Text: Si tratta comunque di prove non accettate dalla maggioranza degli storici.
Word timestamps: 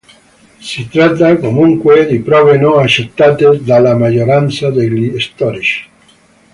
Si 0.59 0.87
tratta 0.89 1.37
comunque 1.37 2.07
di 2.07 2.17
prove 2.21 2.57
non 2.57 2.79
accettate 2.79 3.61
dalla 3.63 3.95
maggioranza 3.95 4.71
degli 4.71 5.19
storici. 5.19 5.87